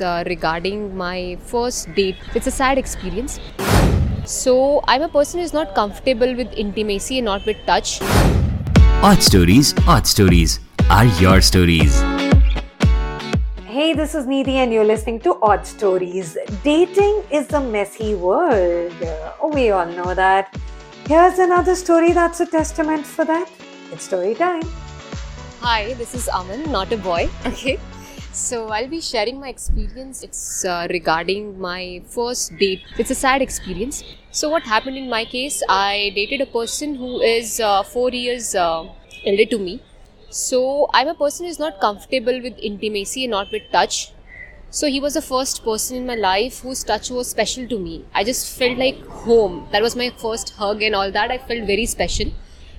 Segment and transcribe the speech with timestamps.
[0.00, 2.16] uh, regarding my first date.
[2.34, 3.40] It's a sad experience.
[4.24, 8.00] So, I'm a person who's not comfortable with intimacy and not with touch.
[9.02, 12.00] Audstories, Odd Stories are your stories.
[13.64, 16.36] Hey, this is Neeti, and you're listening to Audstories.
[16.62, 18.94] Dating is a messy world.
[19.40, 20.56] Oh, we all know that.
[21.06, 23.50] Here's another story that's a testament for that.
[23.92, 24.62] It's story time.
[25.60, 27.28] Hi, this is Aman, not a boy.
[27.46, 27.78] Okay.
[28.36, 30.22] So I'll be sharing my experience.
[30.22, 32.82] It's uh, regarding my first date.
[32.98, 34.04] It's a sad experience.
[34.30, 35.62] So what happened in my case?
[35.70, 38.88] I dated a person who is uh, four years uh,
[39.24, 39.80] elder to me.
[40.28, 44.12] So I'm a person who's not comfortable with intimacy and not with touch.
[44.68, 48.04] So he was the first person in my life whose touch was special to me.
[48.14, 49.66] I just felt like home.
[49.72, 51.30] That was my first hug and all that.
[51.30, 52.30] I felt very special.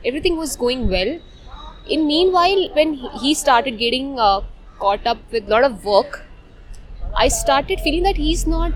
[0.06, 1.20] Everything was going well.
[1.90, 4.42] In meanwhile, when he started getting uh,
[4.80, 6.24] caught up with a lot of work,
[7.16, 8.74] I started feeling that he's not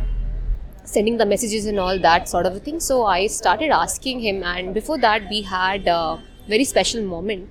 [0.84, 2.80] sending the messages and all that sort of a thing.
[2.80, 7.50] So I started asking him, and before that, we had a very special moment.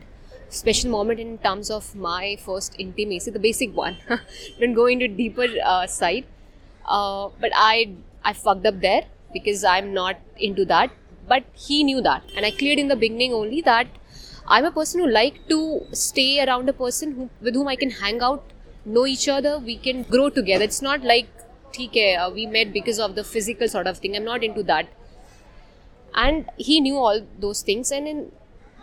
[0.49, 3.97] Special moment in terms of my first intimacy, the basic one.
[4.61, 6.25] Don't go into deeper uh, side.
[6.85, 7.93] Uh, but I
[8.25, 10.91] I fucked up there because I'm not into that.
[11.29, 13.87] But he knew that, and I cleared in the beginning only that
[14.47, 17.91] I'm a person who like to stay around a person who, with whom I can
[17.91, 18.45] hang out,
[18.85, 20.65] know each other, we can grow together.
[20.65, 21.29] It's not like,
[21.69, 24.17] okay, uh, we met because of the physical sort of thing.
[24.17, 24.89] I'm not into that.
[26.15, 27.93] And he knew all those things.
[27.93, 28.33] And in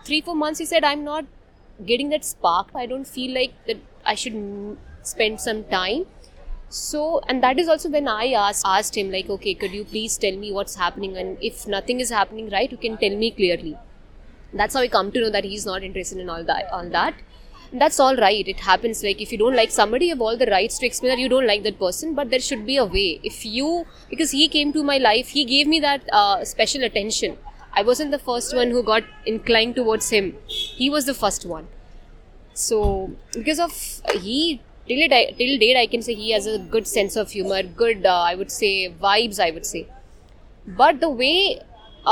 [0.05, 1.25] three, four months, he said, I'm not
[1.85, 2.69] getting that spark.
[2.73, 6.05] I don't feel like that I should spend some time.
[6.69, 10.17] So, and that is also when I asked asked him, like, okay, could you please
[10.17, 11.17] tell me what's happening?
[11.17, 13.77] And if nothing is happening right, you can tell me clearly
[14.53, 17.15] that's how I come to know that he's not interested in all that on that.
[17.71, 18.47] And that's all right.
[18.47, 19.03] It happens.
[19.03, 21.29] Like if you don't like somebody, you have all the rights to explain that you
[21.29, 22.13] don't like that person.
[22.15, 23.19] But there should be a way.
[23.23, 27.37] If you, because he came to my life, he gave me that uh, special attention.
[27.73, 30.35] I wasn't the first one who got inclined towards him.
[30.47, 31.67] He was the first one.
[32.53, 33.71] So because of
[34.21, 37.61] he till it, till date, I can say he has a good sense of humor,
[37.61, 39.39] good uh, I would say vibes.
[39.39, 39.87] I would say,
[40.65, 41.61] but the way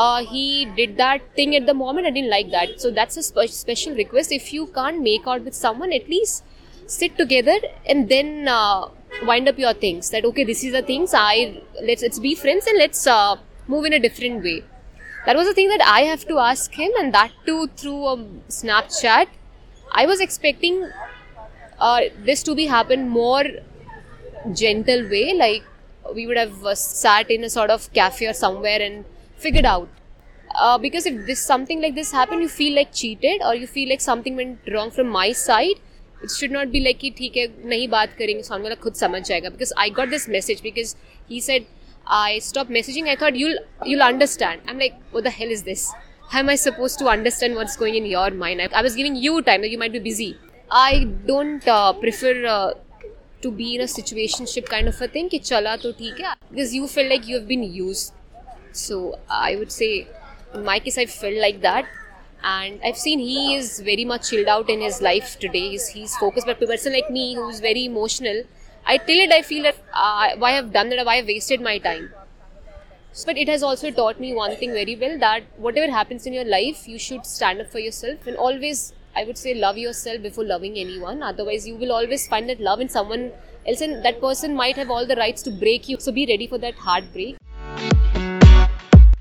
[0.02, 2.08] uh, he did that thing at the moment.
[2.08, 2.82] I didn't like that.
[2.82, 4.32] So that's a spe- special request.
[4.32, 6.44] If you can't make out with someone, at least
[6.88, 8.90] sit together and then uh,
[9.24, 10.10] wind up your things.
[10.12, 13.86] That okay, this is the things I let's let's be friends and let's uh, move
[13.86, 14.64] in a different way.
[15.26, 18.18] That was the thing that I have to ask him, and that too through a
[18.60, 19.28] Snapchat.
[19.92, 20.90] I was expecting
[21.80, 23.46] uh, this to be happen more
[24.54, 25.64] gentle way, like
[26.14, 29.06] we would have uh, sat in a sort of cafe or somewhere and
[29.37, 29.89] figured out.
[30.55, 33.89] Uh, because if this something like this happened, you feel like cheated or you feel
[33.89, 35.81] like something went wrong from my side.
[36.23, 39.23] It should not be like कि ठीक है नहीं बात करेंगे सामने वाला खुद समझ
[39.29, 40.95] जाएगा because I got this message because
[41.29, 41.67] he said
[42.07, 43.09] I stopped messaging.
[43.09, 44.61] I thought you'll you'll understand.
[44.67, 45.87] I'm like, what the hell is this?
[46.33, 48.63] How am I supposed to understand what's going in your mind?
[48.63, 50.37] I, I was giving you time that you might be busy.
[50.71, 52.75] I don't uh, prefer uh,
[53.43, 56.75] to be in a situationship kind of a thing कि चला तो ठीक है because
[56.75, 58.13] you feel like you have been used.
[58.76, 60.08] So I would say,
[60.54, 61.86] in my case, I felt like that.
[62.44, 65.70] And I've seen he is very much chilled out in his life today.
[65.70, 68.44] He's, he's focused, but a person like me who's very emotional,
[68.86, 71.80] I till it I feel that uh, why I've done that, why I've wasted my
[71.80, 72.12] time.
[73.26, 76.44] But it has also taught me one thing very well that whatever happens in your
[76.44, 80.44] life, you should stand up for yourself and always, I would say, love yourself before
[80.44, 81.24] loving anyone.
[81.24, 83.32] Otherwise, you will always find that love in someone
[83.66, 85.98] else, and that person might have all the rights to break you.
[86.00, 87.38] So be ready for that heartbreak.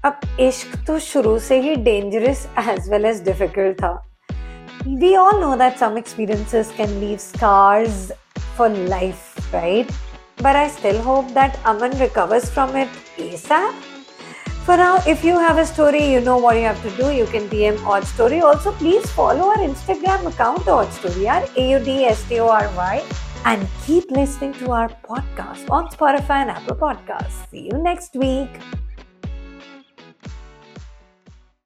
[0.04, 3.92] अब इश्क तो शुरू से ही dangerous as well as difficult था
[4.86, 8.10] we all know that some experiences can leave scars
[8.56, 9.92] for life right
[10.36, 13.74] but I still hope that Aman recovers from it ASAP.
[14.64, 17.12] For now, if you have a story, you know what you have to do.
[17.12, 18.40] You can DM Audstory.
[18.42, 21.26] Also, please follow our Instagram account Audstory,
[21.56, 23.04] A-U-D-S-T-O-R-Y.
[23.44, 27.50] And keep listening to our podcast on Spotify and Apple Podcasts.
[27.50, 28.48] See you next week.